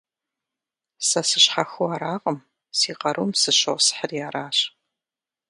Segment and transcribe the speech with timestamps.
[1.07, 2.37] Сэ сыщхьэхыу аракъым,
[2.77, 4.57] си къарум сыщосхьри аращ.